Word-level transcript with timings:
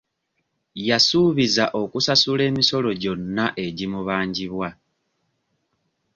Yasuubiza 0.89 1.63
okusasula 1.81 2.41
emisolo 2.51 2.89
gyonna 3.01 3.45
egimubanjibwa. 3.65 4.69